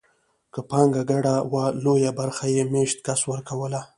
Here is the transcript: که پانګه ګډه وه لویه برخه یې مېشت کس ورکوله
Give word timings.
که 0.53 0.59
پانګه 0.69 1.03
ګډه 1.11 1.35
وه 1.51 1.63
لویه 1.83 2.11
برخه 2.19 2.45
یې 2.55 2.63
مېشت 2.71 2.97
کس 3.07 3.21
ورکوله 3.31 3.81